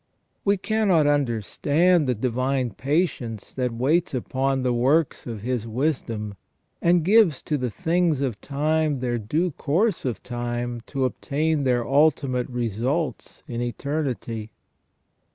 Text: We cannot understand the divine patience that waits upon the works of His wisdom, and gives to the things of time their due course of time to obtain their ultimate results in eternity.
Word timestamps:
We 0.43 0.57
cannot 0.57 1.05
understand 1.05 2.07
the 2.07 2.15
divine 2.15 2.71
patience 2.71 3.53
that 3.53 3.71
waits 3.71 4.15
upon 4.15 4.63
the 4.63 4.73
works 4.73 5.27
of 5.27 5.41
His 5.43 5.67
wisdom, 5.67 6.33
and 6.81 7.03
gives 7.05 7.43
to 7.43 7.55
the 7.55 7.69
things 7.69 8.19
of 8.19 8.41
time 8.41 8.99
their 8.99 9.19
due 9.19 9.51
course 9.51 10.03
of 10.03 10.23
time 10.23 10.81
to 10.87 11.05
obtain 11.05 11.65
their 11.65 11.87
ultimate 11.87 12.49
results 12.49 13.43
in 13.47 13.61
eternity. 13.61 14.49